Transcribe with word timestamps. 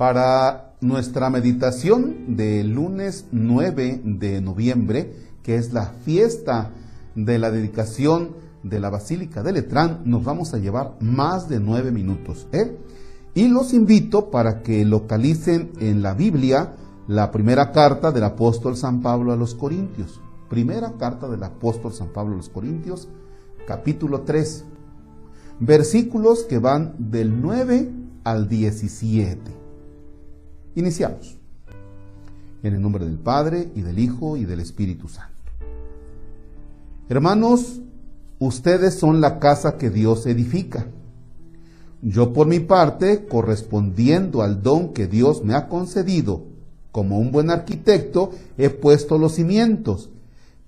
Para 0.00 0.76
nuestra 0.80 1.28
meditación 1.28 2.34
del 2.34 2.72
lunes 2.72 3.26
9 3.32 4.00
de 4.02 4.40
noviembre, 4.40 5.14
que 5.42 5.56
es 5.56 5.74
la 5.74 5.92
fiesta 6.06 6.70
de 7.14 7.38
la 7.38 7.50
dedicación 7.50 8.30
de 8.62 8.80
la 8.80 8.88
Basílica 8.88 9.42
de 9.42 9.52
Letrán, 9.52 10.00
nos 10.06 10.24
vamos 10.24 10.54
a 10.54 10.56
llevar 10.56 10.96
más 11.00 11.50
de 11.50 11.60
nueve 11.60 11.92
minutos. 11.92 12.48
¿eh? 12.52 12.78
Y 13.34 13.48
los 13.48 13.74
invito 13.74 14.30
para 14.30 14.62
que 14.62 14.86
localicen 14.86 15.72
en 15.80 16.00
la 16.00 16.14
Biblia 16.14 16.76
la 17.06 17.30
primera 17.30 17.70
carta 17.70 18.10
del 18.10 18.24
apóstol 18.24 18.78
San 18.78 19.02
Pablo 19.02 19.34
a 19.34 19.36
los 19.36 19.54
Corintios. 19.54 20.18
Primera 20.48 20.94
carta 20.98 21.28
del 21.28 21.42
apóstol 21.42 21.92
San 21.92 22.08
Pablo 22.08 22.32
a 22.32 22.36
los 22.38 22.48
Corintios, 22.48 23.06
capítulo 23.66 24.22
3, 24.22 24.64
versículos 25.58 26.44
que 26.44 26.58
van 26.58 26.94
del 26.98 27.42
9 27.42 27.92
al 28.24 28.48
17. 28.48 29.59
Iniciamos. 30.74 31.36
En 32.62 32.74
el 32.74 32.82
nombre 32.82 33.04
del 33.04 33.18
Padre 33.18 33.70
y 33.74 33.80
del 33.80 33.98
Hijo 33.98 34.36
y 34.36 34.44
del 34.44 34.60
Espíritu 34.60 35.08
Santo. 35.08 35.30
Hermanos, 37.08 37.80
ustedes 38.38 38.94
son 38.94 39.20
la 39.20 39.38
casa 39.38 39.78
que 39.78 39.90
Dios 39.90 40.26
edifica. 40.26 40.86
Yo 42.02 42.32
por 42.32 42.46
mi 42.46 42.60
parte, 42.60 43.26
correspondiendo 43.26 44.42
al 44.42 44.62
don 44.62 44.92
que 44.92 45.06
Dios 45.06 45.42
me 45.44 45.54
ha 45.54 45.68
concedido, 45.68 46.44
como 46.92 47.18
un 47.18 47.32
buen 47.32 47.50
arquitecto, 47.50 48.30
he 48.56 48.70
puesto 48.70 49.18
los 49.18 49.34
cimientos, 49.34 50.10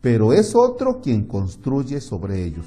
pero 0.00 0.32
es 0.32 0.54
otro 0.54 1.00
quien 1.00 1.26
construye 1.26 2.00
sobre 2.00 2.44
ellos. 2.44 2.66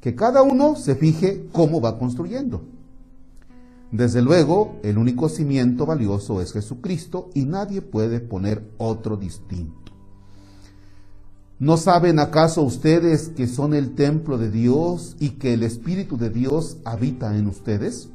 Que 0.00 0.14
cada 0.14 0.42
uno 0.42 0.76
se 0.76 0.94
fije 0.94 1.46
cómo 1.52 1.80
va 1.80 1.98
construyendo. 1.98 2.62
Desde 3.90 4.20
luego, 4.20 4.78
el 4.82 4.98
único 4.98 5.28
cimiento 5.28 5.86
valioso 5.86 6.42
es 6.42 6.52
Jesucristo 6.52 7.30
y 7.34 7.46
nadie 7.46 7.80
puede 7.80 8.20
poner 8.20 8.70
otro 8.76 9.16
distinto. 9.16 9.92
¿No 11.58 11.76
saben 11.76 12.20
acaso 12.20 12.62
ustedes 12.62 13.30
que 13.30 13.48
son 13.48 13.74
el 13.74 13.94
templo 13.94 14.38
de 14.38 14.50
Dios 14.50 15.16
y 15.18 15.30
que 15.30 15.54
el 15.54 15.64
Espíritu 15.64 16.16
de 16.16 16.30
Dios 16.30 16.76
habita 16.84 17.36
en 17.36 17.48
ustedes? 17.48 18.10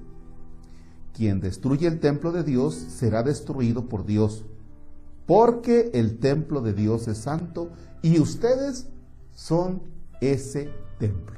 Quien 1.14 1.42
destruye 1.42 1.88
el 1.88 2.00
templo 2.00 2.32
de 2.32 2.44
Dios 2.44 2.74
será 2.76 3.22
destruido 3.22 3.90
por 3.90 4.06
Dios, 4.06 4.46
porque 5.26 5.92
el 5.94 6.20
templo 6.20 6.62
de 6.62 6.74
Dios 6.74 7.08
es 7.08 7.18
santo 7.18 7.70
y 8.02 8.20
ustedes 8.20 8.88
son 9.36 9.82
ese 10.22 10.70
templo. 11.00 11.38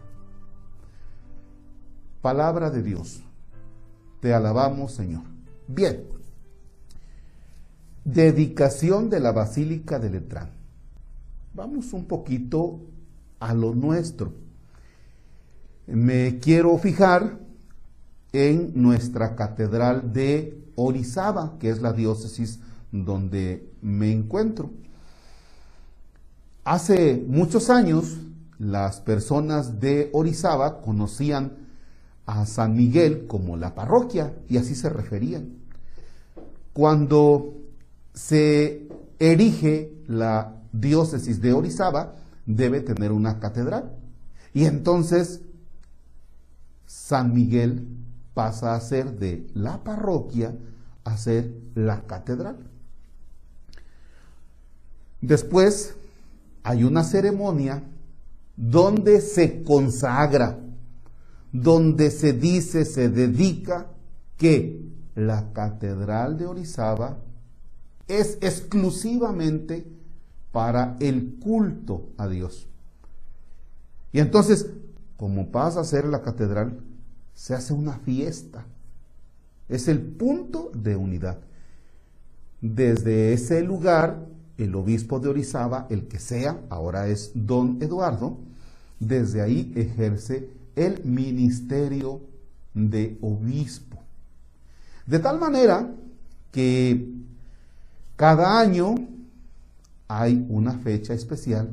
Palabra 2.22 2.69
de 2.69 2.83
Dios. 2.83 3.25
Te 4.19 4.33
alabamos, 4.33 4.94
Señor. 4.94 5.23
Bien. 5.67 6.03
Dedicación 8.03 9.09
de 9.09 9.19
la 9.19 9.31
Basílica 9.31 9.99
de 9.99 10.09
Letrán. 10.09 10.52
Vamos 11.53 11.94
un 11.94 12.05
poquito 12.05 12.81
a 13.39 13.53
lo 13.53 13.73
nuestro. 13.73 14.33
Me 15.88 16.39
quiero 16.39 16.77
fijar 16.77 17.39
en 18.33 18.72
nuestra 18.75 19.35
catedral 19.35 20.11
de 20.11 20.66
Orizaba, 20.75 21.57
que 21.59 21.69
es 21.69 21.81
la 21.81 21.94
diócesis 21.94 22.59
donde 22.91 23.72
me 23.81 24.11
encuentro. 24.11 24.72
Hace 26.63 27.23
muchos 27.27 27.69
años, 27.69 28.17
las 28.57 29.00
personas 29.00 29.79
de 29.79 30.09
Orizaba 30.13 30.81
conocían 30.81 31.64
a 32.26 32.45
San 32.45 32.76
Miguel 32.76 33.28
como 33.28 33.58
la 33.58 33.76
parroquia 33.76 34.34
y 34.50 34.58
así 34.58 34.76
se 34.76 34.90
referían. 34.90 35.58
Cuando 36.74 37.53
se 38.13 38.88
erige 39.19 39.94
la 40.08 40.56
diócesis 40.72 41.41
de 41.41 41.53
Orizaba, 41.53 42.16
debe 42.46 42.81
tener 42.81 43.12
una 43.12 43.40
catedral. 43.40 43.91
Y 44.53 44.66
entonces 44.66 45.41
San 46.85 47.34
Miguel 47.34 47.88
pasa 48.34 48.75
a 48.75 48.81
ser 48.81 49.18
de 49.18 49.47
la 49.53 49.84
parroquia 49.84 50.56
a 51.03 51.18
ser 51.18 51.53
la 51.75 52.02
catedral. 52.02 52.58
Después 55.22 55.96
hay 56.64 56.84
una 56.84 57.03
ceremonia 57.03 57.84
donde 58.58 59.22
se 59.22 59.64
consagra 59.64 60.59
donde 61.61 62.11
se 62.11 62.33
dice, 62.33 62.83
se 62.83 63.09
dedica 63.09 63.88
que 64.38 64.81
la 65.16 65.53
catedral 65.53 66.38
de 66.38 66.47
Orizaba 66.47 67.17
es 68.07 68.38
exclusivamente 68.41 69.85
para 70.51 70.97
el 70.99 71.35
culto 71.39 72.09
a 72.17 72.27
Dios. 72.27 72.67
Y 74.11 74.19
entonces, 74.19 74.67
como 75.17 75.51
pasa 75.51 75.79
a 75.79 75.85
ser 75.85 76.05
la 76.05 76.21
catedral, 76.21 76.79
se 77.33 77.53
hace 77.53 77.73
una 77.73 77.99
fiesta. 77.99 78.66
Es 79.69 79.87
el 79.87 80.01
punto 80.01 80.72
de 80.73 80.95
unidad. 80.95 81.39
Desde 82.61 83.33
ese 83.33 83.61
lugar, 83.61 84.25
el 84.57 84.75
obispo 84.75 85.19
de 85.19 85.29
Orizaba, 85.29 85.87
el 85.89 86.07
que 86.07 86.19
sea, 86.19 86.59
ahora 86.69 87.07
es 87.07 87.31
don 87.33 87.81
Eduardo, 87.81 88.39
desde 88.99 89.41
ahí 89.41 89.73
ejerce 89.75 90.49
el 90.75 91.03
ministerio 91.03 92.22
de 92.74 93.18
obispo. 93.22 93.97
De 95.06 95.19
tal 95.19 95.40
manera 95.40 95.90
que 96.52 97.09
cada 98.16 98.59
año 98.59 98.96
hay 100.08 100.46
una 100.50 100.74
fecha 100.74 101.14
especial 101.14 101.69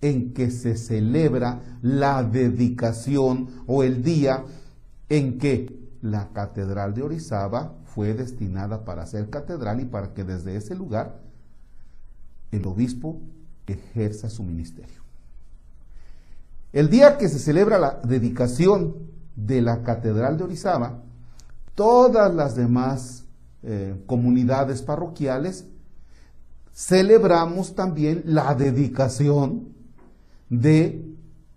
en 0.00 0.32
que 0.32 0.50
se 0.50 0.76
celebra 0.76 1.78
la 1.82 2.22
dedicación 2.22 3.48
o 3.66 3.82
el 3.82 4.02
día 4.02 4.44
en 5.08 5.38
que 5.38 5.80
la 6.02 6.28
catedral 6.32 6.94
de 6.94 7.02
Orizaba 7.02 7.74
fue 7.84 8.14
destinada 8.14 8.84
para 8.84 9.06
ser 9.06 9.30
catedral 9.30 9.80
y 9.80 9.84
para 9.84 10.12
que 10.14 10.24
desde 10.24 10.56
ese 10.56 10.74
lugar 10.74 11.20
el 12.50 12.66
obispo 12.66 13.20
ejerza 13.66 14.28
su 14.28 14.42
ministerio. 14.42 15.01
El 16.72 16.88
día 16.88 17.18
que 17.18 17.28
se 17.28 17.38
celebra 17.38 17.78
la 17.78 18.00
dedicación 18.02 18.94
de 19.36 19.60
la 19.60 19.82
Catedral 19.82 20.38
de 20.38 20.44
Orizaba, 20.44 21.02
todas 21.74 22.34
las 22.34 22.56
demás 22.56 23.24
eh, 23.62 24.02
comunidades 24.06 24.80
parroquiales 24.80 25.66
celebramos 26.74 27.74
también 27.74 28.22
la 28.24 28.54
dedicación 28.54 29.68
de 30.48 31.04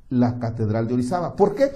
la 0.10 0.38
Catedral 0.40 0.88
de 0.88 0.96
Orizaba. 0.96 1.38
¿Por 1.38 1.56
qué? 1.56 1.72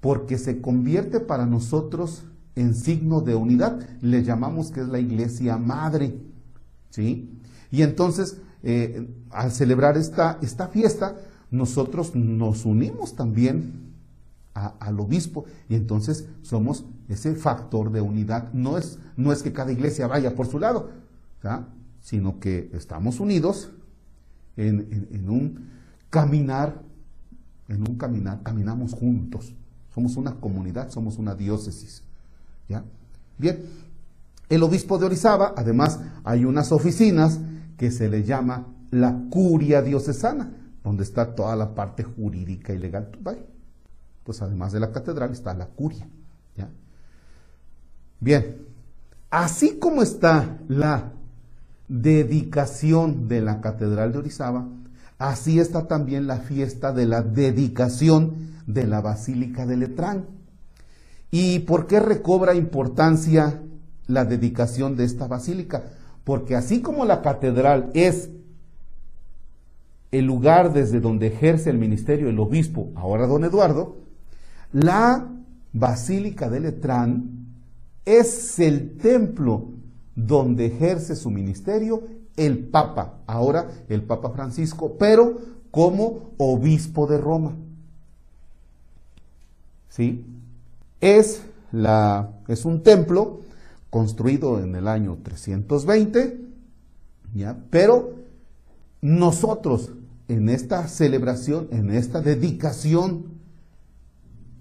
Porque 0.00 0.36
se 0.36 0.60
convierte 0.60 1.20
para 1.20 1.46
nosotros 1.46 2.24
en 2.56 2.74
signo 2.74 3.20
de 3.20 3.36
unidad. 3.36 3.78
Le 4.00 4.24
llamamos 4.24 4.72
que 4.72 4.80
es 4.80 4.88
la 4.88 4.98
iglesia 4.98 5.56
madre. 5.56 6.18
¿Sí? 6.90 7.38
Y 7.70 7.82
entonces, 7.82 8.38
eh, 8.64 9.08
al 9.30 9.52
celebrar 9.52 9.96
esta, 9.96 10.38
esta 10.42 10.66
fiesta, 10.66 11.14
nosotros 11.50 12.14
nos 12.14 12.64
unimos 12.64 13.16
también 13.16 13.90
al 14.54 15.00
obispo 15.00 15.44
y 15.68 15.74
entonces 15.74 16.26
somos 16.42 16.84
ese 17.08 17.34
factor 17.34 17.90
de 17.90 18.00
unidad. 18.00 18.52
No 18.52 18.78
es, 18.78 18.98
no 19.16 19.32
es 19.32 19.42
que 19.42 19.52
cada 19.52 19.72
iglesia 19.72 20.06
vaya 20.06 20.34
por 20.34 20.46
su 20.46 20.58
lado, 20.58 20.90
sino 22.00 22.38
que 22.38 22.70
estamos 22.74 23.20
unidos 23.20 23.70
en, 24.56 25.28
un 25.28 25.70
caminar, 26.08 26.82
en 27.68 27.88
un 27.88 27.96
caminar, 27.96 28.42
caminamos 28.42 28.92
juntos. 28.92 29.52
Somos 29.94 30.16
una 30.16 30.34
comunidad, 30.34 30.90
somos 30.90 31.18
una 31.18 31.34
diócesis. 31.34 32.02
¿ya? 32.68 32.84
Bien, 33.38 33.60
el 34.48 34.62
obispo 34.62 34.98
de 34.98 35.06
Orizaba, 35.06 35.54
además, 35.56 36.00
hay 36.22 36.44
unas 36.44 36.70
oficinas 36.70 37.40
que 37.76 37.90
se 37.90 38.08
le 38.08 38.22
llama 38.24 38.66
la 38.90 39.16
curia 39.30 39.82
diocesana 39.82 40.59
donde 40.82 41.02
está 41.02 41.34
toda 41.34 41.56
la 41.56 41.74
parte 41.74 42.02
jurídica 42.02 42.72
y 42.72 42.78
legal. 42.78 43.10
Pues 44.24 44.42
además 44.42 44.72
de 44.72 44.80
la 44.80 44.92
catedral 44.92 45.32
está 45.32 45.54
la 45.54 45.66
curia. 45.66 46.08
Bien, 48.22 48.66
así 49.30 49.78
como 49.78 50.02
está 50.02 50.58
la 50.68 51.12
dedicación 51.88 53.28
de 53.28 53.40
la 53.40 53.62
catedral 53.62 54.12
de 54.12 54.18
Orizaba, 54.18 54.68
así 55.18 55.58
está 55.58 55.88
también 55.88 56.26
la 56.26 56.36
fiesta 56.36 56.92
de 56.92 57.06
la 57.06 57.22
dedicación 57.22 58.50
de 58.66 58.86
la 58.86 59.00
Basílica 59.00 59.64
de 59.64 59.78
Letrán. 59.78 60.26
¿Y 61.30 61.60
por 61.60 61.86
qué 61.86 61.98
recobra 62.00 62.54
importancia 62.54 63.62
la 64.06 64.26
dedicación 64.26 64.96
de 64.96 65.04
esta 65.04 65.26
basílica? 65.26 65.84
Porque 66.24 66.56
así 66.56 66.82
como 66.82 67.06
la 67.06 67.22
catedral 67.22 67.90
es 67.94 68.28
el 70.12 70.24
lugar 70.24 70.72
desde 70.72 71.00
donde 71.00 71.28
ejerce 71.28 71.70
el 71.70 71.78
ministerio 71.78 72.28
el 72.28 72.38
obispo, 72.38 72.90
ahora 72.96 73.26
don 73.26 73.44
Eduardo, 73.44 73.96
la 74.72 75.28
Basílica 75.72 76.50
de 76.50 76.60
Letrán 76.60 77.40
es 78.04 78.58
el 78.58 78.96
templo 78.96 79.68
donde 80.14 80.66
ejerce 80.66 81.14
su 81.14 81.30
ministerio 81.30 82.02
el 82.36 82.58
Papa, 82.58 83.20
ahora 83.26 83.70
el 83.88 84.02
Papa 84.02 84.30
Francisco, 84.30 84.96
pero 84.98 85.38
como 85.70 86.32
obispo 86.38 87.06
de 87.06 87.18
Roma. 87.18 87.54
¿Sí? 89.88 90.24
Es, 91.00 91.42
la, 91.72 92.30
es 92.48 92.64
un 92.64 92.82
templo 92.82 93.40
construido 93.90 94.60
en 94.60 94.74
el 94.74 94.88
año 94.88 95.18
320, 95.22 96.40
¿ya? 97.34 97.56
pero 97.70 98.14
nosotros 99.00 99.90
en 100.30 100.48
esta 100.48 100.86
celebración, 100.86 101.66
en 101.72 101.90
esta 101.90 102.20
dedicación, 102.20 103.40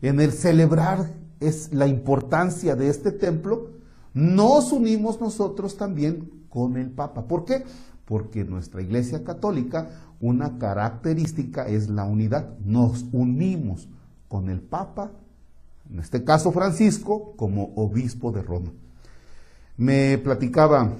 en 0.01 0.19
el 0.19 0.31
celebrar 0.31 1.13
es 1.39 1.71
la 1.71 1.85
importancia 1.85 2.75
de 2.75 2.89
este 2.89 3.11
templo, 3.11 3.69
nos 4.15 4.71
unimos 4.71 5.21
nosotros 5.21 5.77
también 5.77 6.31
con 6.49 6.75
el 6.75 6.89
Papa. 6.89 7.27
¿Por 7.27 7.45
qué? 7.45 7.63
Porque 8.05 8.43
nuestra 8.43 8.81
Iglesia 8.81 9.23
Católica, 9.23 9.89
una 10.19 10.57
característica 10.57 11.67
es 11.67 11.87
la 11.87 12.05
unidad. 12.05 12.57
Nos 12.65 13.05
unimos 13.11 13.87
con 14.27 14.49
el 14.49 14.61
Papa, 14.61 15.11
en 15.91 15.99
este 15.99 16.23
caso 16.23 16.51
Francisco, 16.51 17.35
como 17.37 17.73
obispo 17.75 18.31
de 18.31 18.41
Roma. 18.41 18.71
Me 19.77 20.17
platicaba 20.17 20.93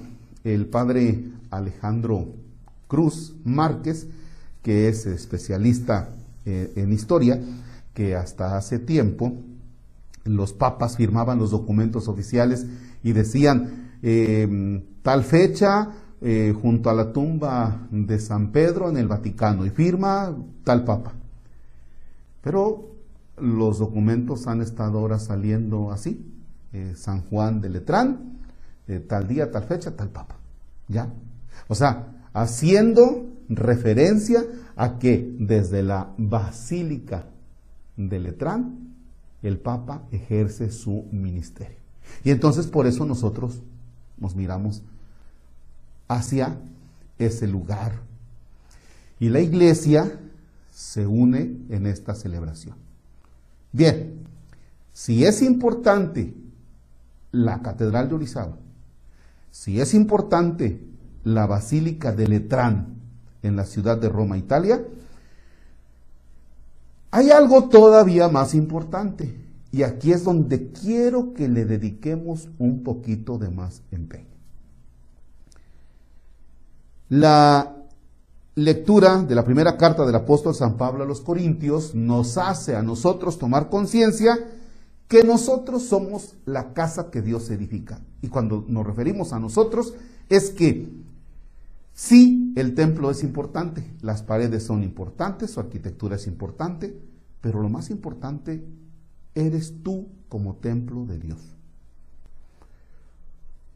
el 0.44 0.66
padre 0.66 1.24
Alejandro 1.50 2.34
Cruz 2.86 3.34
Márquez, 3.44 4.06
que 4.62 4.88
es 4.88 5.06
especialista 5.06 6.10
eh, 6.44 6.72
en 6.76 6.92
historia, 6.92 7.40
que 7.94 8.14
hasta 8.14 8.56
hace 8.56 8.78
tiempo 8.78 9.32
los 10.24 10.52
papas 10.52 10.96
firmaban 10.96 11.38
los 11.38 11.50
documentos 11.50 12.08
oficiales 12.08 12.66
y 13.02 13.12
decían 13.12 13.90
em, 14.02 14.82
tal 15.02 15.24
fecha 15.24 15.90
eh, 16.20 16.54
junto 16.60 16.90
a 16.90 16.94
la 16.94 17.12
tumba 17.12 17.88
de 17.90 18.18
San 18.18 18.52
Pedro 18.52 18.90
en 18.90 18.98
el 18.98 19.08
Vaticano 19.08 19.64
y 19.64 19.70
firma 19.70 20.34
tal 20.64 20.84
papa. 20.84 21.12
Pero 22.42 22.90
los 23.38 23.78
documentos 23.78 24.46
han 24.46 24.60
estado 24.60 24.98
ahora 24.98 25.18
saliendo 25.18 25.90
así, 25.90 26.26
eh, 26.72 26.92
San 26.96 27.22
Juan 27.22 27.60
de 27.60 27.70
Letrán, 27.70 28.38
tal 29.06 29.28
día, 29.28 29.52
tal 29.52 29.62
fecha, 29.62 29.94
tal 29.94 30.08
papa. 30.08 30.34
¿Ya? 30.88 31.08
O 31.68 31.76
sea, 31.76 32.08
haciendo 32.32 33.29
referencia 33.50 34.44
a 34.76 34.98
que 34.98 35.34
desde 35.38 35.82
la 35.82 36.12
Basílica 36.16 37.26
de 37.96 38.18
Letrán, 38.20 38.94
el 39.42 39.58
Papa 39.58 40.04
ejerce 40.12 40.70
su 40.70 41.06
ministerio. 41.10 41.76
Y 42.24 42.30
entonces 42.30 42.66
por 42.66 42.86
eso 42.86 43.04
nosotros 43.04 43.60
nos 44.16 44.36
miramos 44.36 44.82
hacia 46.08 46.58
ese 47.18 47.46
lugar. 47.46 47.92
Y 49.18 49.28
la 49.28 49.40
iglesia 49.40 50.18
se 50.72 51.06
une 51.06 51.56
en 51.68 51.86
esta 51.86 52.14
celebración. 52.14 52.76
Bien, 53.72 54.14
si 54.92 55.24
es 55.24 55.42
importante 55.42 56.34
la 57.32 57.62
Catedral 57.62 58.08
de 58.08 58.14
Orizaba, 58.14 58.56
si 59.50 59.80
es 59.80 59.94
importante 59.94 60.80
la 61.24 61.46
Basílica 61.46 62.12
de 62.12 62.28
Letrán 62.28 62.99
en 63.42 63.56
la 63.56 63.64
ciudad 63.64 63.98
de 63.98 64.08
Roma, 64.08 64.38
Italia, 64.38 64.82
hay 67.10 67.30
algo 67.30 67.68
todavía 67.68 68.28
más 68.28 68.54
importante 68.54 69.34
y 69.72 69.82
aquí 69.82 70.12
es 70.12 70.24
donde 70.24 70.70
quiero 70.70 71.34
que 71.34 71.48
le 71.48 71.64
dediquemos 71.64 72.48
un 72.58 72.82
poquito 72.82 73.38
de 73.38 73.50
más 73.50 73.82
empeño. 73.90 74.26
La 77.08 77.76
lectura 78.54 79.22
de 79.22 79.34
la 79.34 79.44
primera 79.44 79.76
carta 79.76 80.04
del 80.04 80.14
apóstol 80.14 80.54
San 80.54 80.76
Pablo 80.76 81.04
a 81.04 81.06
los 81.06 81.20
Corintios 81.20 81.94
nos 81.94 82.38
hace 82.38 82.76
a 82.76 82.82
nosotros 82.82 83.38
tomar 83.38 83.68
conciencia 83.68 84.38
que 85.08 85.24
nosotros 85.24 85.82
somos 85.82 86.36
la 86.46 86.72
casa 86.72 87.10
que 87.10 87.22
Dios 87.22 87.50
edifica. 87.50 88.00
Y 88.22 88.28
cuando 88.28 88.64
nos 88.68 88.86
referimos 88.86 89.32
a 89.32 89.40
nosotros 89.40 89.94
es 90.28 90.50
que 90.50 90.88
Sí, 92.02 92.54
el 92.56 92.74
templo 92.74 93.10
es 93.10 93.22
importante, 93.22 93.84
las 94.00 94.22
paredes 94.22 94.64
son 94.64 94.82
importantes, 94.82 95.50
su 95.50 95.60
arquitectura 95.60 96.16
es 96.16 96.26
importante, 96.26 96.98
pero 97.42 97.60
lo 97.60 97.68
más 97.68 97.90
importante 97.90 98.64
eres 99.34 99.74
tú 99.82 100.08
como 100.30 100.56
templo 100.56 101.04
de 101.04 101.18
Dios. 101.18 101.38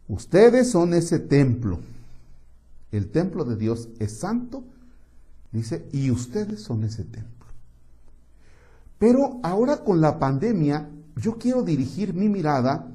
Ustedes 0.08 0.70
son 0.70 0.94
ese 0.94 1.18
templo. 1.18 1.80
El 2.92 3.10
templo 3.10 3.44
de 3.44 3.56
Dios 3.56 3.90
es 3.98 4.16
santo, 4.16 4.64
dice, 5.52 5.86
y 5.92 6.10
ustedes 6.10 6.62
son 6.62 6.82
ese 6.84 7.04
templo. 7.04 7.46
Pero 8.98 9.38
ahora 9.42 9.84
con 9.84 10.00
la 10.00 10.18
pandemia, 10.18 10.88
yo 11.16 11.36
quiero 11.36 11.62
dirigir 11.62 12.14
mi 12.14 12.30
mirada 12.30 12.90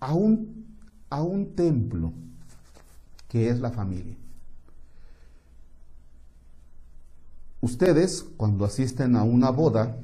a 0.00 0.14
un, 0.14 0.64
a 1.10 1.22
un 1.22 1.54
templo 1.54 2.14
que 3.28 3.50
es 3.50 3.60
la 3.60 3.70
familia. 3.70 4.23
Ustedes, 7.64 8.26
cuando 8.36 8.66
asisten 8.66 9.16
a 9.16 9.22
una 9.22 9.48
boda, 9.48 9.96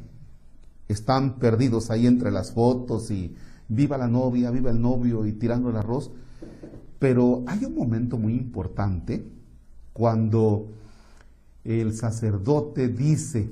están 0.89 1.39
perdidos 1.39 1.91
ahí 1.91 2.07
entre 2.07 2.31
las 2.31 2.53
fotos 2.53 3.11
y 3.11 3.37
viva 3.69 3.99
la 3.99 4.09
novia, 4.09 4.51
viva 4.51 4.71
el 4.71 4.81
novio 4.81 5.27
y 5.27 5.33
tirando 5.33 5.69
el 5.69 5.77
arroz. 5.77 6.11
Pero 6.99 7.45
hay 7.47 7.67
un 7.67 7.75
momento 7.75 8.17
muy 8.17 8.33
importante 8.33 9.23
cuando 9.93 10.69
el 11.63 11.95
sacerdote 11.95 12.89
dice, 12.89 13.51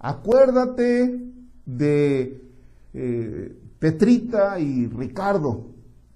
acuérdate 0.00 1.30
de 1.64 2.44
eh, 2.92 3.56
Petrita 3.78 4.58
y 4.58 4.88
Ricardo, 4.88 5.66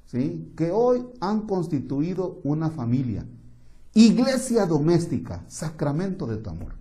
¿sí? 0.06 0.50
que 0.56 0.72
hoy 0.72 1.06
han 1.20 1.42
constituido 1.42 2.40
una 2.42 2.68
familia. 2.68 3.24
Iglesia 3.94 4.66
doméstica, 4.66 5.44
sacramento 5.48 6.26
de 6.26 6.36
tu 6.36 6.50
amor. 6.50 6.74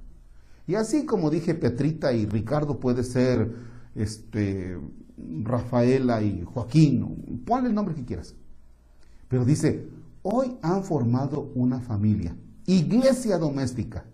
Y 0.67 0.75
así 0.75 1.05
como 1.05 1.31
dije 1.31 1.55
Petrita 1.55 2.13
y 2.13 2.27
Ricardo 2.27 2.79
puede 2.79 3.03
ser 3.03 3.51
este, 3.95 4.77
Rafaela 5.43 6.21
y 6.21 6.43
Joaquín, 6.43 7.43
ponle 7.45 7.69
el 7.69 7.75
nombre 7.75 7.95
que 7.95 8.05
quieras. 8.05 8.35
Pero 9.27 9.45
dice, 9.45 9.87
hoy 10.21 10.57
han 10.61 10.83
formado 10.83 11.51
una 11.55 11.79
familia, 11.79 12.35
iglesia 12.65 13.37
doméstica. 13.37 14.05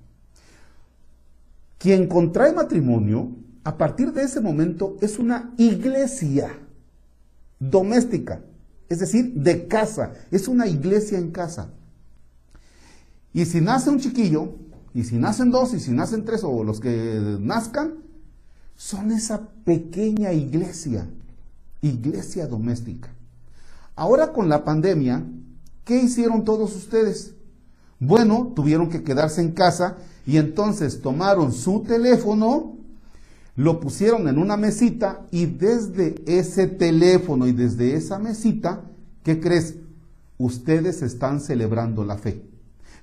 Quien 1.77 2.07
contrae 2.07 2.53
matrimonio, 2.53 3.31
a 3.63 3.77
partir 3.77 4.13
de 4.13 4.23
ese 4.23 4.39
momento 4.39 4.95
es 5.01 5.19
una 5.19 5.53
iglesia 5.57 6.57
doméstica, 7.59 8.41
es 8.87 8.99
decir, 8.99 9.33
de 9.33 9.67
casa, 9.67 10.13
es 10.31 10.47
una 10.47 10.67
iglesia 10.67 11.17
en 11.17 11.31
casa. 11.31 11.73
Y 13.35 13.43
si 13.43 13.59
nace 13.59 13.89
un 13.89 13.99
chiquillo, 13.99 14.53
y 14.93 15.03
si 15.03 15.17
nacen 15.17 15.51
dos, 15.51 15.73
y 15.73 15.81
si 15.81 15.91
nacen 15.91 16.23
tres, 16.23 16.45
o 16.45 16.63
los 16.63 16.79
que 16.79 17.37
nazcan, 17.41 17.95
son 18.77 19.11
esa 19.11 19.49
pequeña 19.65 20.31
iglesia, 20.31 21.05
iglesia 21.81 22.47
doméstica. 22.47 23.09
Ahora 23.97 24.31
con 24.31 24.47
la 24.47 24.63
pandemia, 24.63 25.25
¿qué 25.83 26.01
hicieron 26.01 26.45
todos 26.45 26.77
ustedes? 26.77 27.33
Bueno, 27.99 28.53
tuvieron 28.55 28.89
que 28.89 29.03
quedarse 29.03 29.41
en 29.41 29.51
casa 29.51 29.97
y 30.25 30.37
entonces 30.37 31.01
tomaron 31.01 31.51
su 31.51 31.81
teléfono, 31.81 32.77
lo 33.57 33.81
pusieron 33.81 34.29
en 34.29 34.37
una 34.37 34.55
mesita 34.55 35.25
y 35.29 35.45
desde 35.45 36.23
ese 36.25 36.67
teléfono 36.67 37.47
y 37.47 37.51
desde 37.51 37.95
esa 37.95 38.17
mesita, 38.17 38.83
¿qué 39.23 39.41
crees? 39.41 39.75
Ustedes 40.37 41.01
están 41.01 41.41
celebrando 41.41 42.05
la 42.05 42.17
fe. 42.17 42.54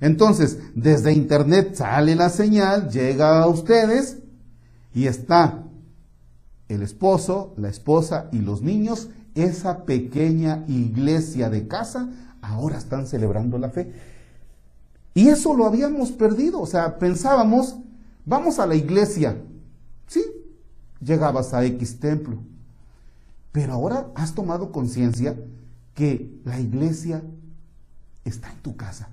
Entonces, 0.02 0.58
desde 0.74 1.12
internet 1.12 1.76
sale 1.76 2.16
la 2.16 2.28
señal, 2.28 2.90
llega 2.90 3.40
a 3.40 3.46
ustedes 3.46 4.18
y 4.92 5.06
está 5.06 5.62
el 6.68 6.82
esposo, 6.82 7.54
la 7.56 7.68
esposa 7.68 8.28
y 8.32 8.40
los 8.40 8.62
niños, 8.62 9.10
esa 9.36 9.84
pequeña 9.84 10.64
iglesia 10.66 11.50
de 11.50 11.68
casa, 11.68 12.10
ahora 12.40 12.78
están 12.78 13.06
celebrando 13.06 13.58
la 13.58 13.70
fe. 13.70 13.92
Y 15.14 15.28
eso 15.28 15.54
lo 15.54 15.66
habíamos 15.66 16.10
perdido, 16.10 16.60
o 16.60 16.66
sea, 16.66 16.98
pensábamos, 16.98 17.76
vamos 18.26 18.58
a 18.58 18.66
la 18.66 18.74
iglesia, 18.74 19.36
sí, 20.08 20.24
llegabas 21.00 21.54
a 21.54 21.64
X 21.64 22.00
templo, 22.00 22.38
pero 23.52 23.74
ahora 23.74 24.08
has 24.16 24.34
tomado 24.34 24.72
conciencia 24.72 25.36
que 25.94 26.40
la 26.44 26.58
iglesia 26.58 27.22
está 28.24 28.50
en 28.50 28.58
tu 28.62 28.74
casa 28.74 29.08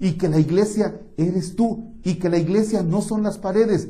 y 0.00 0.12
que 0.12 0.28
la 0.28 0.38
iglesia 0.38 1.00
eres 1.16 1.56
tú 1.56 1.94
y 2.02 2.14
que 2.14 2.28
la 2.28 2.38
iglesia 2.38 2.82
no 2.82 3.02
son 3.02 3.22
las 3.22 3.38
paredes, 3.38 3.88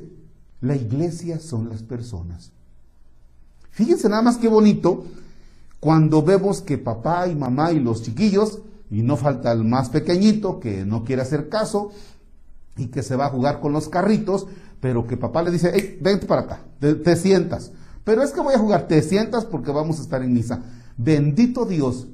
la 0.61 0.77
iglesia 0.77 1.39
son 1.41 1.69
las 1.69 1.83
personas. 1.83 2.53
Fíjense 3.71 4.09
nada 4.09 4.23
más 4.23 4.37
qué 4.37 4.49
bonito 4.49 5.05
Cuando 5.81 6.23
vemos 6.23 6.63
que 6.63 6.79
papá 6.79 7.29
y 7.29 7.35
mamá 7.35 7.73
y 7.73 7.79
los 7.79 8.03
chiquillos, 8.03 8.61
y 8.91 9.03
no 9.03 9.19
falta 9.19 9.53
el 9.53 9.65
más 9.65 9.91
pequeñito 9.91 10.59
que 10.59 10.87
no 10.87 11.05
quiere 11.05 11.21
hacer 11.21 11.51
caso 11.51 11.93
y 12.77 12.87
que 12.87 13.03
se 13.03 13.17
va 13.17 13.27
a 13.27 13.31
jugar 13.31 13.61
con 13.61 13.75
los 13.75 13.91
carritos, 13.91 14.47
pero 14.81 15.07
que 15.07 15.19
papá 15.19 15.43
le 15.43 15.51
dice, 15.51 15.73
hey, 15.75 15.99
vente 16.01 16.27
para 16.27 16.43
acá, 16.43 16.61
te, 16.81 16.95
te 16.95 17.17
sientas. 17.17 17.73
Pero 18.03 18.23
es 18.23 18.31
que 18.31 18.41
voy 18.41 18.55
a 18.55 18.59
jugar, 18.59 18.89
te 18.89 19.03
sientas 19.03 19.45
porque 19.45 19.73
vamos 19.73 19.99
a 19.99 20.03
estar 20.03 20.23
en 20.23 20.33
misa. 20.33 20.63
Bendito 20.97 21.67
Dios, 21.67 22.07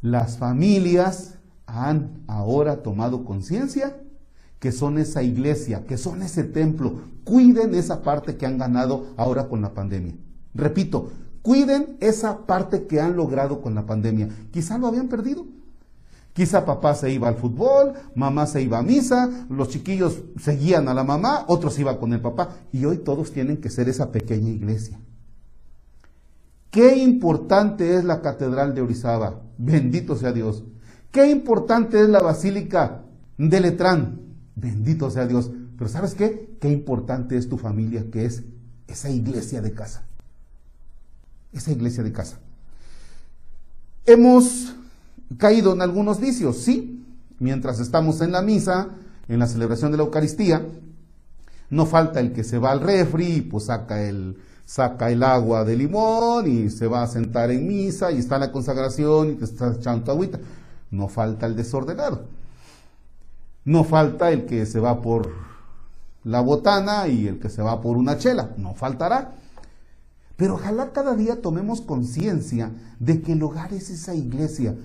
las 0.00 0.38
familias 0.38 1.34
han 1.68 2.22
ahora 2.26 2.82
tomado 2.82 3.24
conciencia 3.24 3.94
que 4.58 4.72
son 4.72 4.98
esa 4.98 5.22
iglesia, 5.22 5.84
que 5.86 5.96
son 5.96 6.22
ese 6.22 6.42
templo. 6.42 7.02
Cuiden 7.24 7.74
esa 7.74 8.02
parte 8.02 8.36
que 8.36 8.46
han 8.46 8.58
ganado 8.58 9.06
ahora 9.16 9.48
con 9.48 9.60
la 9.60 9.74
pandemia. 9.74 10.14
Repito, 10.54 11.10
cuiden 11.42 11.96
esa 12.00 12.46
parte 12.46 12.86
que 12.86 13.00
han 13.00 13.16
logrado 13.16 13.60
con 13.60 13.74
la 13.74 13.86
pandemia. 13.86 14.28
Quizá 14.50 14.78
lo 14.78 14.88
habían 14.88 15.08
perdido. 15.08 15.46
Quizá 16.32 16.64
papá 16.64 16.94
se 16.94 17.10
iba 17.10 17.28
al 17.28 17.34
fútbol, 17.34 17.94
mamá 18.14 18.46
se 18.46 18.62
iba 18.62 18.78
a 18.78 18.82
misa, 18.82 19.28
los 19.50 19.68
chiquillos 19.68 20.22
seguían 20.40 20.88
a 20.88 20.94
la 20.94 21.02
mamá, 21.02 21.44
otros 21.48 21.78
iban 21.78 21.96
con 21.98 22.12
el 22.12 22.20
papá. 22.20 22.56
Y 22.72 22.84
hoy 22.84 22.98
todos 22.98 23.32
tienen 23.32 23.58
que 23.58 23.70
ser 23.70 23.88
esa 23.88 24.10
pequeña 24.10 24.48
iglesia. 24.48 24.98
Qué 26.70 26.96
importante 26.96 27.96
es 27.96 28.04
la 28.04 28.22
catedral 28.22 28.74
de 28.74 28.82
Orizaba. 28.82 29.40
Bendito 29.56 30.16
sea 30.16 30.32
Dios. 30.32 30.64
Qué 31.10 31.30
importante 31.30 32.00
es 32.00 32.08
la 32.08 32.20
basílica 32.20 33.02
de 33.36 33.60
Letrán. 33.60 34.20
Bendito 34.54 35.10
sea 35.10 35.26
Dios. 35.26 35.50
Pero 35.76 35.88
¿sabes 35.88 36.14
qué? 36.14 36.56
Qué 36.60 36.68
importante 36.68 37.36
es 37.36 37.48
tu 37.48 37.56
familia, 37.56 38.04
que 38.10 38.24
es 38.24 38.42
esa 38.86 39.10
iglesia 39.10 39.62
de 39.62 39.72
casa. 39.72 40.04
Esa 41.52 41.70
iglesia 41.70 42.02
de 42.02 42.12
casa. 42.12 42.38
Hemos 44.04 44.74
caído 45.36 45.72
en 45.72 45.82
algunos 45.82 46.20
vicios, 46.20 46.58
sí. 46.58 47.04
Mientras 47.38 47.78
estamos 47.78 48.20
en 48.20 48.32
la 48.32 48.42
misa, 48.42 48.88
en 49.28 49.38
la 49.38 49.46
celebración 49.46 49.92
de 49.92 49.98
la 49.98 50.04
Eucaristía, 50.04 50.66
no 51.70 51.86
falta 51.86 52.18
el 52.20 52.32
que 52.32 52.42
se 52.42 52.58
va 52.58 52.72
al 52.72 52.80
refri 52.80 53.34
y 53.34 53.40
pues 53.42 53.64
saca 53.66 54.02
el, 54.02 54.38
saca 54.64 55.10
el 55.10 55.22
agua 55.22 55.64
de 55.64 55.76
limón 55.76 56.50
y 56.50 56.70
se 56.70 56.86
va 56.86 57.02
a 57.02 57.06
sentar 57.06 57.50
en 57.50 57.68
misa 57.68 58.10
y 58.10 58.18
está 58.18 58.36
en 58.36 58.40
la 58.40 58.52
consagración 58.52 59.30
y 59.30 59.34
te 59.34 59.44
está 59.44 59.74
echando 59.74 60.10
agüita. 60.10 60.40
No 60.90 61.08
falta 61.08 61.46
el 61.46 61.56
desordenado. 61.56 62.26
No 63.64 63.84
falta 63.84 64.30
el 64.30 64.46
que 64.46 64.64
se 64.66 64.80
va 64.80 65.02
por 65.02 65.30
la 66.24 66.40
botana 66.40 67.08
y 67.08 67.26
el 67.26 67.38
que 67.38 67.48
se 67.48 67.62
va 67.62 67.80
por 67.80 67.96
una 67.96 68.18
chela, 68.18 68.54
no 68.56 68.74
faltará. 68.74 69.34
Pero 70.36 70.54
ojalá 70.54 70.92
cada 70.92 71.14
día 71.14 71.42
tomemos 71.42 71.80
conciencia 71.80 72.70
de 72.98 73.22
que 73.22 73.32
el 73.32 73.42
hogar 73.42 73.72
es 73.72 73.90
esa 73.90 74.14
iglesia. 74.14 74.76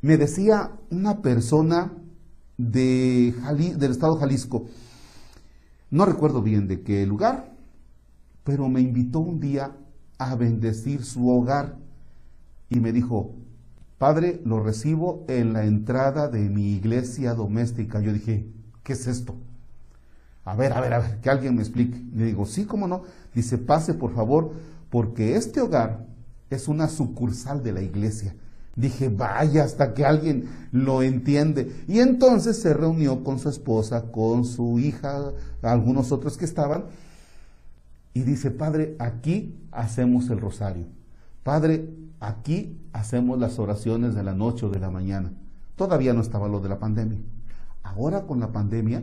Me 0.00 0.16
decía 0.16 0.72
una 0.90 1.22
persona 1.22 1.92
de 2.58 3.34
del 3.76 3.90
estado 3.90 4.16
Jalisco, 4.16 4.66
no 5.90 6.04
recuerdo 6.04 6.42
bien 6.42 6.68
de 6.68 6.82
qué 6.82 7.06
lugar, 7.06 7.52
pero 8.44 8.68
me 8.68 8.80
invitó 8.80 9.20
un 9.20 9.40
día 9.40 9.76
a 10.18 10.34
bendecir 10.34 11.04
su 11.04 11.28
hogar 11.28 11.76
y 12.68 12.80
me 12.80 12.92
dijo, 12.92 13.34
Padre, 14.02 14.40
lo 14.44 14.60
recibo 14.60 15.24
en 15.28 15.52
la 15.52 15.64
entrada 15.64 16.26
de 16.26 16.40
mi 16.48 16.72
iglesia 16.72 17.34
doméstica. 17.34 18.00
Yo 18.00 18.12
dije, 18.12 18.48
¿qué 18.82 18.94
es 18.94 19.06
esto? 19.06 19.36
A 20.44 20.56
ver, 20.56 20.72
a 20.72 20.80
ver, 20.80 20.94
a 20.94 20.98
ver, 20.98 21.20
que 21.20 21.30
alguien 21.30 21.54
me 21.54 21.62
explique. 21.62 22.02
Le 22.12 22.24
digo, 22.24 22.44
sí, 22.44 22.64
cómo 22.64 22.88
no. 22.88 23.04
Dice, 23.32 23.58
pase 23.58 23.94
por 23.94 24.12
favor, 24.12 24.54
porque 24.90 25.36
este 25.36 25.60
hogar 25.60 26.04
es 26.50 26.66
una 26.66 26.88
sucursal 26.88 27.62
de 27.62 27.70
la 27.70 27.80
iglesia. 27.80 28.34
Dije, 28.74 29.08
vaya, 29.08 29.62
hasta 29.62 29.94
que 29.94 30.04
alguien 30.04 30.48
lo 30.72 31.04
entiende. 31.04 31.72
Y 31.86 32.00
entonces 32.00 32.60
se 32.60 32.74
reunió 32.74 33.22
con 33.22 33.38
su 33.38 33.50
esposa, 33.50 34.10
con 34.10 34.44
su 34.44 34.80
hija, 34.80 35.30
algunos 35.62 36.10
otros 36.10 36.36
que 36.36 36.44
estaban. 36.44 36.86
Y 38.14 38.22
dice, 38.22 38.50
Padre, 38.50 38.96
aquí 38.98 39.54
hacemos 39.70 40.28
el 40.28 40.40
rosario. 40.40 40.86
Padre, 41.44 41.88
aquí 42.22 42.80
hacemos 42.92 43.38
las 43.38 43.58
oraciones 43.58 44.14
de 44.14 44.22
la 44.22 44.32
noche 44.32 44.66
o 44.66 44.70
de 44.70 44.78
la 44.78 44.90
mañana. 44.90 45.32
Todavía 45.76 46.14
no 46.14 46.20
estaba 46.20 46.48
lo 46.48 46.60
de 46.60 46.68
la 46.68 46.78
pandemia. 46.78 47.18
Ahora 47.82 48.22
con 48.22 48.38
la 48.40 48.52
pandemia 48.52 49.02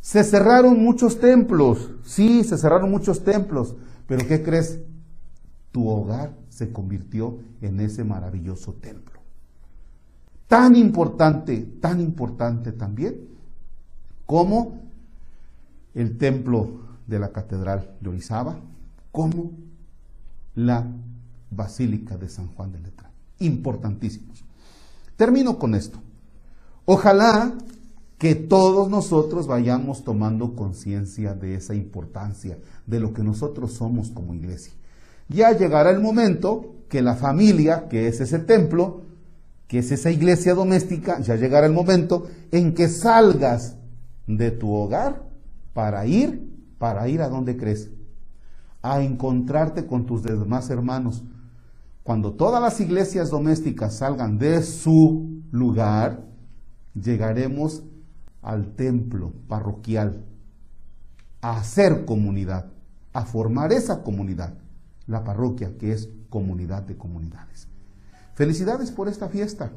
se 0.00 0.24
cerraron 0.24 0.82
muchos 0.82 1.20
templos. 1.20 1.90
Sí, 2.02 2.44
se 2.44 2.56
cerraron 2.56 2.90
muchos 2.90 3.24
templos. 3.24 3.76
Pero 4.06 4.26
¿qué 4.26 4.42
crees? 4.42 4.80
Tu 5.72 5.86
hogar 5.86 6.34
se 6.48 6.72
convirtió 6.72 7.38
en 7.60 7.80
ese 7.80 8.04
maravilloso 8.04 8.72
templo. 8.74 9.20
Tan 10.48 10.76
importante, 10.76 11.60
tan 11.80 12.00
importante 12.00 12.72
también 12.72 13.28
como 14.24 14.80
el 15.94 16.16
templo 16.16 16.80
de 17.06 17.18
la 17.18 17.32
Catedral 17.32 17.96
de 18.00 18.08
Orizaba, 18.08 18.60
como 19.12 19.52
la 20.54 20.86
Basílica 21.50 22.16
de 22.16 22.28
San 22.28 22.48
Juan 22.48 22.72
de 22.72 22.80
Letrán. 22.80 23.10
Importantísimos. 23.38 24.44
Termino 25.16 25.58
con 25.58 25.74
esto. 25.74 25.98
Ojalá 26.84 27.54
que 28.18 28.34
todos 28.34 28.88
nosotros 28.88 29.46
vayamos 29.46 30.04
tomando 30.04 30.54
conciencia 30.54 31.34
de 31.34 31.54
esa 31.56 31.74
importancia, 31.74 32.58
de 32.86 33.00
lo 33.00 33.12
que 33.12 33.22
nosotros 33.22 33.72
somos 33.72 34.10
como 34.10 34.34
iglesia. 34.34 34.72
Ya 35.28 35.52
llegará 35.52 35.90
el 35.90 36.00
momento 36.00 36.76
que 36.88 37.02
la 37.02 37.16
familia, 37.16 37.88
que 37.88 38.08
es 38.08 38.20
ese 38.20 38.38
templo, 38.38 39.02
que 39.66 39.80
es 39.80 39.90
esa 39.90 40.10
iglesia 40.10 40.54
doméstica, 40.54 41.20
ya 41.20 41.36
llegará 41.36 41.66
el 41.66 41.72
momento 41.72 42.28
en 42.52 42.74
que 42.74 42.88
salgas 42.88 43.76
de 44.26 44.50
tu 44.50 44.72
hogar 44.72 45.22
para 45.74 46.06
ir, 46.06 46.48
para 46.78 47.08
ir 47.08 47.20
a 47.20 47.28
donde 47.28 47.56
crees, 47.56 47.90
a 48.82 49.02
encontrarte 49.02 49.86
con 49.86 50.06
tus 50.06 50.22
demás 50.22 50.70
hermanos. 50.70 51.24
Cuando 52.06 52.32
todas 52.34 52.62
las 52.62 52.80
iglesias 52.80 53.30
domésticas 53.30 53.96
salgan 53.96 54.38
de 54.38 54.62
su 54.62 55.42
lugar, 55.50 56.24
llegaremos 56.94 57.82
al 58.42 58.76
templo 58.76 59.32
parroquial, 59.48 60.24
a 61.40 61.58
hacer 61.58 62.04
comunidad, 62.04 62.70
a 63.12 63.24
formar 63.24 63.72
esa 63.72 64.04
comunidad, 64.04 64.54
la 65.06 65.24
parroquia 65.24 65.76
que 65.76 65.92
es 65.92 66.08
comunidad 66.30 66.84
de 66.84 66.96
comunidades. 66.96 67.66
Felicidades 68.34 68.92
por 68.92 69.08
esta 69.08 69.28
fiesta, 69.28 69.72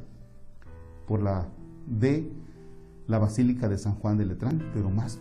por 1.08 1.22
la 1.22 1.48
de 1.88 2.32
la 3.08 3.18
Basílica 3.18 3.68
de 3.68 3.78
San 3.80 3.96
Juan 3.96 4.18
de 4.18 4.26
Letrán, 4.26 4.64
pero 4.74 4.90
más 4.92 5.18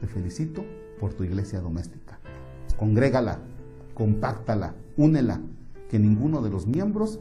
te 0.00 0.06
felicito 0.06 0.62
por 1.00 1.14
tu 1.14 1.24
iglesia 1.24 1.60
doméstica 1.60 2.18
congrégala, 2.82 3.38
compáctala, 3.94 4.74
únela, 4.96 5.40
que 5.92 5.98
ninguno 5.98 6.40
de 6.40 6.48
los 6.48 6.66
miembros 6.66 7.18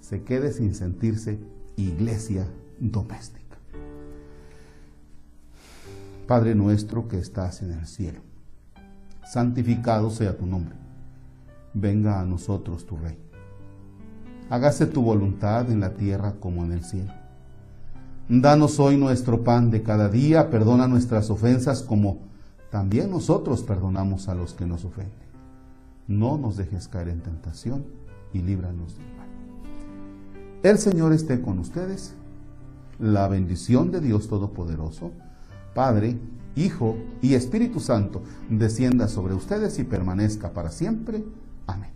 se 0.00 0.24
quede 0.24 0.52
sin 0.52 0.74
sentirse 0.74 1.38
iglesia 1.76 2.44
doméstica. 2.80 3.56
Padre 6.26 6.56
nuestro 6.56 7.06
que 7.06 7.20
estás 7.20 7.62
en 7.62 7.70
el 7.70 7.86
cielo, 7.86 8.18
santificado 9.24 10.10
sea 10.10 10.36
tu 10.36 10.44
nombre, 10.44 10.74
venga 11.72 12.20
a 12.20 12.24
nosotros 12.24 12.84
tu 12.84 12.96
rey. 12.96 13.16
Hágase 14.50 14.86
tu 14.86 15.02
voluntad 15.02 15.70
en 15.70 15.78
la 15.78 15.94
tierra 15.94 16.34
como 16.40 16.64
en 16.64 16.72
el 16.72 16.82
cielo. 16.82 17.12
Danos 18.28 18.80
hoy 18.80 18.96
nuestro 18.96 19.44
pan 19.44 19.70
de 19.70 19.84
cada 19.84 20.08
día, 20.08 20.50
perdona 20.50 20.88
nuestras 20.88 21.30
ofensas 21.30 21.84
como 21.84 22.18
también 22.72 23.08
nosotros 23.08 23.62
perdonamos 23.62 24.28
a 24.28 24.34
los 24.34 24.54
que 24.54 24.66
nos 24.66 24.84
ofenden. 24.84 25.30
No 26.08 26.38
nos 26.38 26.56
dejes 26.56 26.88
caer 26.88 27.10
en 27.10 27.20
tentación 27.20 27.99
y 28.32 28.40
líbranos 28.40 28.96
del 28.96 29.06
mal. 29.16 29.28
El 30.62 30.78
Señor 30.78 31.12
esté 31.12 31.40
con 31.40 31.58
ustedes. 31.58 32.14
La 32.98 33.28
bendición 33.28 33.90
de 33.90 34.00
Dios 34.00 34.28
Todopoderoso, 34.28 35.12
Padre, 35.74 36.18
Hijo 36.54 36.96
y 37.22 37.34
Espíritu 37.34 37.80
Santo, 37.80 38.22
descienda 38.50 39.08
sobre 39.08 39.32
ustedes 39.34 39.78
y 39.78 39.84
permanezca 39.84 40.52
para 40.52 40.70
siempre. 40.70 41.24
Amén. 41.66 41.90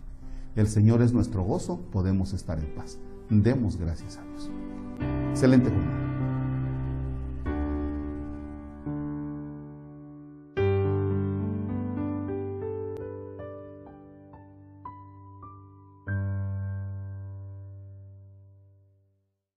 El 0.55 0.67
Señor 0.67 1.01
es 1.01 1.13
nuestro 1.13 1.43
gozo, 1.43 1.81
podemos 1.91 2.33
estar 2.33 2.57
en 2.57 2.73
paz. 2.73 2.97
Demos 3.29 3.77
gracias 3.77 4.17
a 4.17 4.23
Dios. 4.23 4.49
Excelente 5.31 5.69
jornada. 5.69 6.04